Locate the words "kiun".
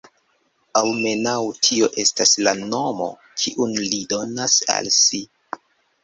3.41-3.75